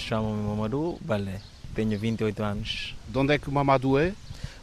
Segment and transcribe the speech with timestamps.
[0.00, 1.40] chamo-me Mamadou Balé,
[1.74, 2.96] tenho 28 anos.
[3.08, 4.12] De onde é que o Mamadou é?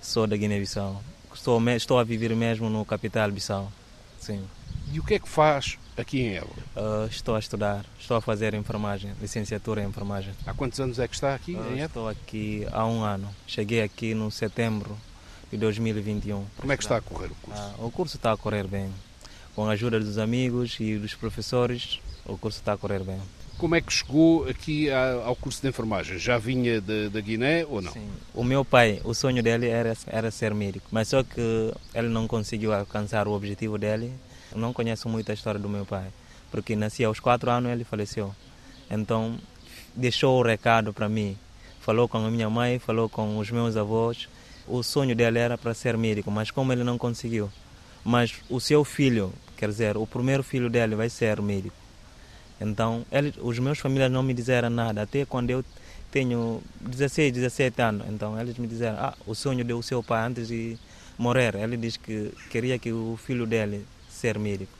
[0.02, 1.02] Sou da Guiné-Bissau.
[1.34, 3.71] Estou, estou a viver mesmo no capital Bissau.
[4.20, 4.43] Sim.
[4.92, 6.64] E o que é que faz aqui em Évora?
[6.75, 10.34] Uh, estou a estudar, estou a fazer enfermagem, licenciatura em enfermagem.
[10.46, 13.29] Há quantos anos é que está aqui Uh, estou aqui há um ano.
[13.46, 14.97] Cheguei aqui no setembro
[15.51, 16.46] de 2021.
[16.57, 17.61] Como é que está a correr o curso?
[17.61, 18.92] Ah, o curso está a correr bem.
[19.56, 23.19] Com a ajuda dos amigos e dos professores, o curso está a correr bem.
[23.57, 26.20] Como é que chegou aqui ao curso de enfermagem?
[26.20, 27.92] Já vinha da- Guiné ou não?
[27.92, 28.07] Sim.
[28.34, 32.28] O meu pai, o sonho dele era, era ser médico, mas só que ele não
[32.28, 34.14] conseguiu alcançar o objetivo dele.
[34.52, 36.06] Eu não conheço muito a história do meu pai,
[36.52, 38.34] porque nasci aos quatro anos e ele faleceu.
[38.92, 39.38] Então,
[39.95, 41.36] deixou o recado para mim.
[41.81, 44.30] Falou com a minha mãe, falou com os meus avós.
[44.67, 47.50] O sonho dele era para ser médico, mas como ele não conseguiu.
[48.06, 51.76] Mas o seu filho, quer dizer, o primeiro filho dele vai ser médico.
[52.59, 55.63] Então, ele, os meus famílias não me disseram nada, até quando eu
[56.11, 58.08] tenho 16, 17 anos.
[58.09, 60.78] Então, eles me disseram, ah, o sonho do seu pai antes de
[61.17, 64.72] morrer, ele disse que queria que o filho dele ser médico.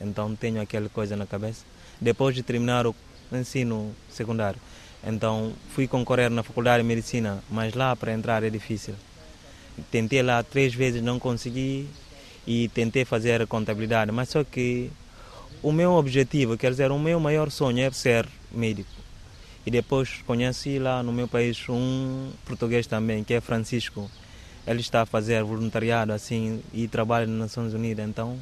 [0.00, 1.64] Então, tenho aquela coisa na cabeça.
[2.00, 2.94] Depois de terminar o
[3.32, 4.60] ensino secundário,
[5.04, 8.94] então fui concorrer na faculdade de medicina, mas lá para entrar é difícil.
[9.90, 11.88] Tentei lá três vezes, não consegui
[12.46, 14.90] e tentei fazer contabilidade, mas só que
[15.62, 18.90] o meu objetivo, quer dizer, o meu maior sonho é ser médico.
[19.64, 24.10] E depois conheci lá no meu país um português também, que é Francisco.
[24.66, 28.08] Ele está a fazer voluntariado assim e trabalha nas Nações Unidas.
[28.08, 28.38] Então,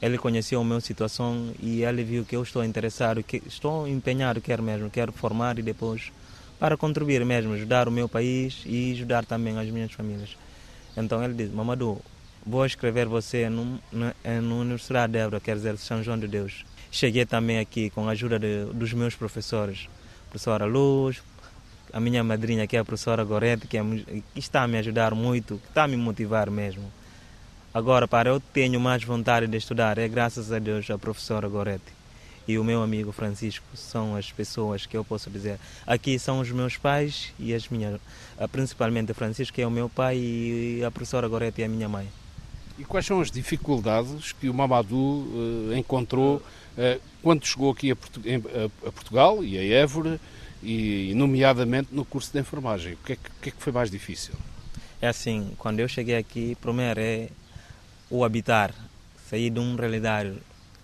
[0.00, 4.40] ele conheceu a minha situação e ele viu que eu estou interessado, que estou empenhado,
[4.40, 6.12] quero mesmo, quero formar e depois
[6.58, 10.36] para contribuir mesmo, ajudar o meu país e ajudar também as minhas famílias.
[10.96, 12.02] Então ele disse, Mamadou,
[12.48, 16.64] vou escrever você no, na, na Universidade de Évora, quer dizer, São João de Deus.
[16.90, 19.88] Cheguei também aqui com a ajuda de, dos meus professores,
[20.30, 21.22] professora Luz,
[21.92, 25.14] a minha madrinha que é a professora Gorete, que, é, que está a me ajudar
[25.14, 26.90] muito, que está a me motivar mesmo.
[27.72, 31.98] Agora, para eu tenho mais vontade de estudar, é graças a Deus a professora Gorete
[32.48, 35.60] e o meu amigo Francisco são as pessoas que eu posso dizer.
[35.86, 38.00] Aqui são os meus pais e as minhas,
[38.38, 41.90] ah, principalmente Francisco, que é o meu pai, e a professora Gorete é a minha
[41.90, 42.08] mãe.
[42.78, 45.26] E quais são as dificuldades que o Mamadou
[45.72, 46.40] eh, encontrou
[46.76, 47.96] eh, quando chegou aqui a,
[48.92, 50.20] Portugal e a Évora,
[50.62, 52.94] e, nomeadamente no curso de enfermagem?
[52.94, 54.34] O que é que, que é que foi mais difícil?
[55.02, 57.28] É assim, quando eu cheguei aqui, primeiro é
[58.10, 58.72] o habitar,
[59.28, 60.34] sair de uma realidade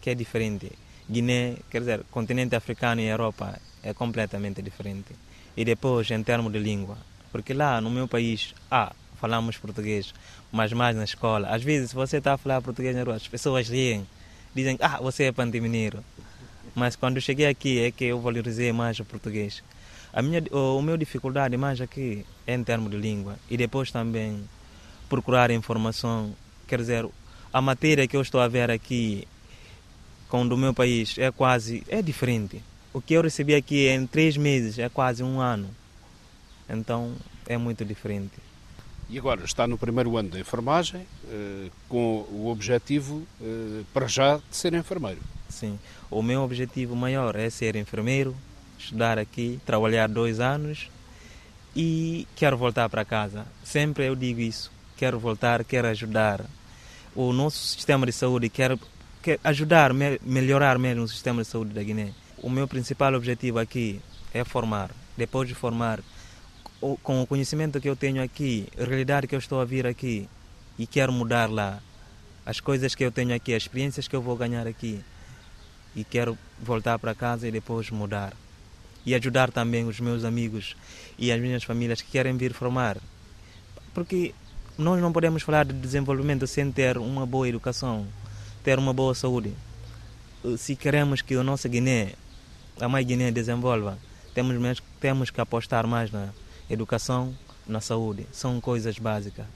[0.00, 0.70] que é diferente.
[1.08, 5.14] Guiné, quer dizer, continente africano e Europa é completamente diferente.
[5.56, 6.98] E depois, em termos de língua,
[7.30, 8.92] porque lá no meu país, ah,
[9.24, 10.12] falamos português,
[10.52, 11.48] mas mais na escola.
[11.48, 14.06] Às vezes, se você está a falar português na rua, as pessoas riem,
[14.54, 16.04] dizem, ah, você é pantimeiro.
[16.74, 19.62] Mas quando cheguei aqui é que eu valorizei mais o português.
[20.12, 23.90] A minha, o, o meu dificuldade mais aqui é em termos de língua e depois
[23.90, 24.44] também
[25.08, 26.34] procurar informação.
[26.68, 27.08] Quer dizer,
[27.50, 29.26] a matéria que eu estou a ver aqui
[30.28, 32.62] com do meu país é quase é diferente.
[32.92, 35.70] O que eu recebi aqui em três meses é quase um ano.
[36.68, 37.14] Então
[37.46, 38.53] é muito diferente.
[39.08, 44.36] E agora está no primeiro ano de enfermagem, eh, com o objetivo, eh, para já,
[44.36, 45.20] de ser enfermeiro.
[45.48, 45.78] Sim.
[46.10, 48.34] O meu objetivo maior é ser enfermeiro,
[48.78, 50.88] estudar aqui, trabalhar dois anos
[51.76, 53.46] e quero voltar para casa.
[53.62, 54.70] Sempre eu digo isso.
[54.96, 56.44] Quero voltar, quero ajudar
[57.14, 58.78] o nosso sistema de saúde, quero
[59.42, 62.12] ajudar, me, melhorar mesmo o sistema de saúde da Guiné.
[62.38, 64.00] O meu principal objetivo aqui
[64.32, 64.90] é formar.
[65.16, 66.00] Depois de formar,
[67.02, 70.28] com o conhecimento que eu tenho aqui, a realidade que eu estou a vir aqui
[70.78, 71.80] e quero mudar lá,
[72.44, 75.00] as coisas que eu tenho aqui, as experiências que eu vou ganhar aqui,
[75.96, 78.34] e quero voltar para casa e depois mudar.
[79.06, 80.76] E ajudar também os meus amigos
[81.18, 82.98] e as minhas famílias que querem vir formar.
[83.92, 84.34] Porque
[84.76, 88.06] nós não podemos falar de desenvolvimento sem ter uma boa educação,
[88.62, 89.52] ter uma boa saúde.
[90.58, 92.12] Se queremos que a nossa Guiné,
[92.80, 93.98] a mãe Guiné, desenvolva,
[94.34, 96.30] temos, temos que apostar mais na
[96.74, 97.34] educação,
[97.66, 98.26] na saúde.
[98.32, 99.46] São coisas básicas.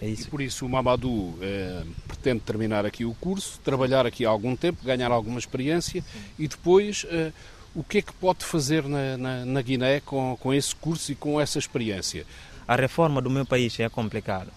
[0.00, 0.28] É E isso.
[0.28, 5.10] por isso o Mamadou eh, pretende terminar aqui o curso, trabalhar aqui algum tempo, ganhar
[5.10, 6.02] alguma experiência
[6.38, 7.32] e depois eh,
[7.74, 11.14] o que é que pode fazer na, na, na Guiné com, com esse curso e
[11.14, 12.26] com essa experiência?
[12.66, 14.50] A reforma do meu país é complicada.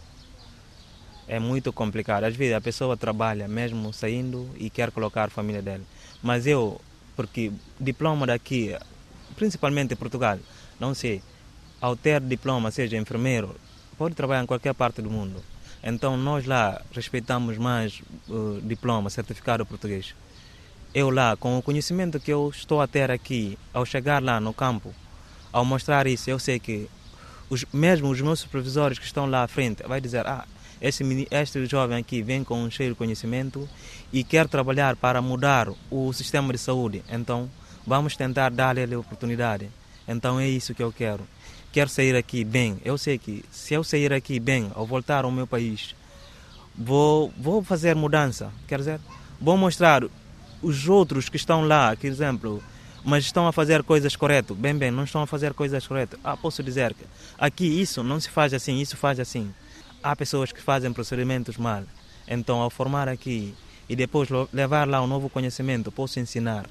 [1.27, 2.23] É muito complicado.
[2.23, 5.83] Às vezes a pessoa trabalha mesmo saindo e quer colocar a família dela.
[6.23, 6.79] Mas eu,
[7.15, 8.73] porque diploma daqui,
[9.35, 10.39] principalmente em Portugal,
[10.79, 11.21] não sei,
[11.79, 13.55] ao ter diploma, seja enfermeiro,
[13.97, 15.43] pode trabalhar em qualquer parte do mundo.
[15.83, 20.13] Então nós lá respeitamos mais o diploma, certificado português.
[20.93, 24.53] Eu lá, com o conhecimento que eu estou a ter aqui, ao chegar lá no
[24.53, 24.93] campo,
[25.51, 26.89] ao mostrar isso, eu sei que
[27.49, 30.45] os, mesmo os meus supervisores que estão lá à frente vai dizer, ah,
[30.81, 33.67] este, este jovem aqui vem com um cheio de conhecimento
[34.11, 37.49] e quer trabalhar para mudar o sistema de saúde, então
[37.85, 39.69] vamos tentar dar-lhe a oportunidade.
[40.07, 41.27] Então é isso que eu quero.
[41.77, 42.81] Quero sair aqui bem.
[42.83, 45.93] Eu sei que se eu sair aqui bem, ao voltar ao meu país,
[46.75, 48.51] vou, vou fazer mudança.
[48.67, 48.99] Quer dizer,
[49.39, 50.03] vou mostrar
[50.59, 52.63] os outros que estão lá, por exemplo,
[53.05, 54.57] mas estão a fazer coisas corretas.
[54.57, 56.19] Bem, bem, não estão a fazer coisas corretas.
[56.23, 57.05] Ah, posso dizer que
[57.37, 59.53] aqui isso não se faz assim, isso faz assim.
[60.01, 61.83] Há pessoas que fazem procedimentos mal.
[62.27, 63.53] Então, ao formar aqui
[63.87, 66.65] e depois levar lá um novo conhecimento, posso ensinar.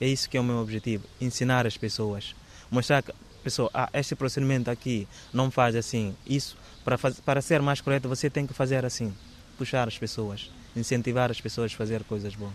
[0.00, 2.34] É isso que é o meu objetivo, ensinar as pessoas.
[2.68, 3.12] Mostrar que
[3.42, 6.14] pessoa, ah, este procedimento aqui não faz assim.
[6.26, 9.12] Isso, para, fazer, para ser mais correto, você tem que fazer assim.
[9.56, 12.52] Puxar as pessoas, incentivar as pessoas a fazer coisas boas.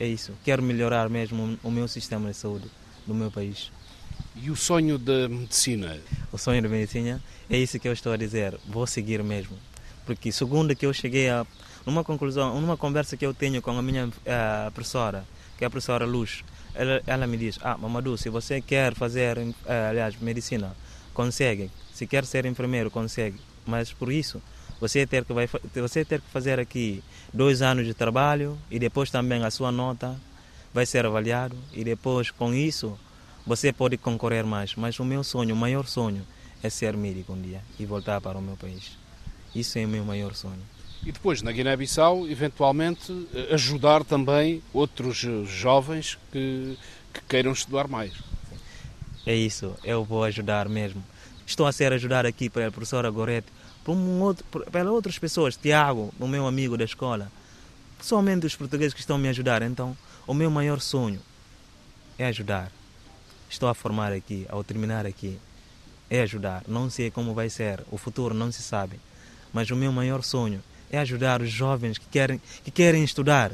[0.00, 0.32] É isso.
[0.44, 2.70] Quero melhorar mesmo o meu sistema de saúde
[3.06, 3.70] do meu país.
[4.34, 6.00] E o sonho da medicina?
[6.32, 8.58] O sonho da medicina é isso que eu estou a dizer.
[8.66, 9.56] Vou seguir mesmo.
[10.06, 11.46] Porque segundo que eu cheguei a
[11.84, 15.24] numa conclusão, numa conversa que eu tenho com a minha uh, professora,
[15.56, 16.44] que é a professora Luz,
[16.74, 19.54] ela, ela me diz: Ah, Mamadou, se você quer fazer, uh,
[19.90, 20.74] aliás, medicina,
[21.12, 21.70] consegue.
[21.92, 23.38] Se quer ser enfermeiro, consegue.
[23.66, 24.42] Mas por isso,
[24.80, 27.02] você ter que vai, você ter que fazer aqui
[27.32, 30.16] dois anos de trabalho e depois também a sua nota
[30.74, 32.98] vai ser avaliado e depois com isso
[33.46, 34.74] você pode concorrer mais.
[34.74, 36.26] Mas o meu sonho, o maior sonho,
[36.62, 38.98] é ser médico um dia e voltar para o meu país.
[39.54, 40.62] Isso é o meu maior sonho.
[41.04, 46.78] E depois, na Guiné-Bissau, eventualmente eh, ajudar também outros eh, jovens que,
[47.12, 48.12] que queiram estudar mais.
[49.26, 51.02] É isso, eu vou ajudar mesmo.
[51.44, 53.48] Estou a ser ajudado aqui pela professora Gorete,
[53.84, 57.30] por um outro, pelas outras pessoas, Tiago, o meu amigo da escola.
[58.00, 59.60] Somente os portugueses que estão a me ajudar.
[59.62, 61.20] Então, o meu maior sonho
[62.16, 62.70] é ajudar.
[63.50, 65.36] Estou a formar aqui, ao terminar aqui,
[66.08, 66.62] é ajudar.
[66.68, 69.00] Não sei como vai ser, o futuro não se sabe.
[69.52, 73.52] Mas o meu maior sonho é ajudar os jovens que querem, que querem estudar.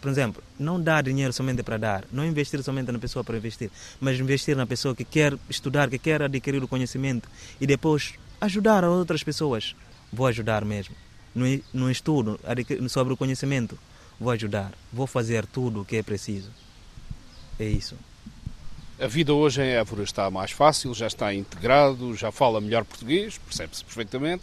[0.00, 3.70] Por exemplo, não dar dinheiro somente para dar, não investir somente na pessoa para investir,
[4.00, 7.28] mas investir na pessoa que quer estudar, que quer adquirir o conhecimento
[7.60, 9.76] e depois ajudar outras pessoas.
[10.12, 10.94] Vou ajudar mesmo.
[11.32, 12.40] No, no estudo
[12.88, 13.78] sobre o conhecimento,
[14.18, 14.72] vou ajudar.
[14.92, 16.50] Vou fazer tudo o que é preciso.
[17.58, 17.94] É isso.
[18.98, 23.38] A vida hoje em Évora está mais fácil, já está integrado, já fala melhor português,
[23.38, 24.42] percebe-se perfeitamente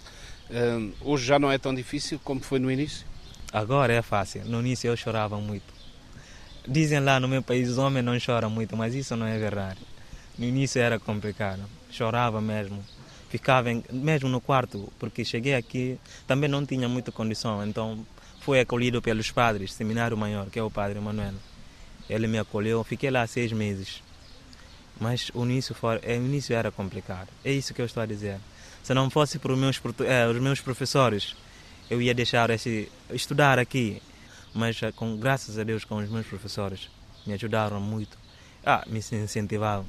[1.01, 3.05] hoje já não é tão difícil como foi no início?
[3.51, 4.44] Agora é fácil.
[4.45, 5.73] No início eu chorava muito.
[6.67, 9.79] Dizem lá no meu país os homens não choram muito, mas isso não é verdade.
[10.38, 11.63] No início era complicado.
[11.89, 12.83] Chorava mesmo.
[13.29, 17.65] Ficava em, mesmo no quarto, porque cheguei aqui, também não tinha muita condição.
[17.65, 18.05] Então
[18.41, 21.33] fui acolhido pelos padres, seminário maior, que é o padre Manuel.
[22.09, 24.01] Ele me acolheu, fiquei lá seis meses.
[25.00, 27.27] Mas o início, foi, o início era complicado.
[27.43, 28.39] É isso que eu estou a dizer.
[28.88, 31.36] Se não fosse por meus, é, os meus professores,
[31.89, 34.01] eu ia deixar esse, estudar aqui.
[34.54, 36.89] Mas eh, com, graças a Deus com os meus professores
[37.25, 38.18] me ajudaram muito.
[38.66, 39.86] Ah, me incentivavam.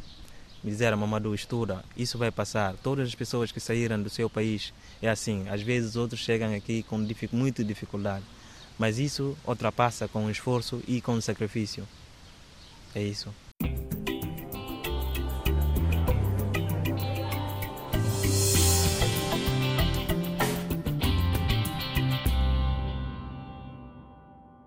[0.65, 2.75] Me disseram, Mamadou, estuda, isso vai passar.
[2.83, 5.49] Todas as pessoas que saíram do seu país é assim.
[5.49, 8.25] Às vezes outros chegam aqui com dific, muita dificuldade.
[8.76, 11.87] Mas isso ultrapassa com esforço e com sacrifício.
[12.97, 13.33] É isso.